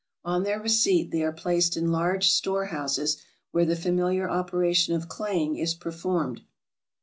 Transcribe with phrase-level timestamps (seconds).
[0.25, 3.17] On their receipt they are placed in large store houses,
[3.51, 6.41] where the familiar operation of claying is performed.